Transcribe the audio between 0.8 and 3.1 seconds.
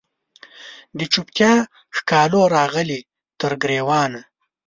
د چوپتیا ښکالو راغلې